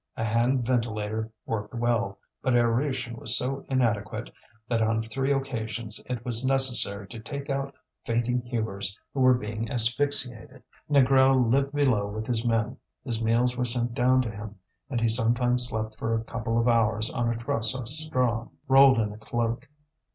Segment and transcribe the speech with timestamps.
[0.17, 4.31] A hand ventilator worked well, but aeration was so inadequate
[4.67, 9.69] that on three occasions it was necessary to take out fainting hewers who were being
[9.69, 10.63] asphyxiated.
[10.89, 12.77] Négrel lived below with his men.
[13.03, 14.55] His meals were sent down to him,
[14.89, 18.97] and he sometimes slept for a couple of hours on a truss of straw, rolled
[18.97, 19.69] in a cloak.